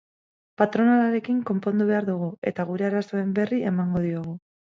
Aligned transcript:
Patronalarekin 0.61 1.43
konpondu 1.49 1.85
behar 1.91 2.07
dugu, 2.09 2.31
eta 2.53 2.67
gure 2.71 2.87
arazoen 2.89 3.35
berri 3.41 3.63
emango 3.73 4.05
diogu. 4.09 4.35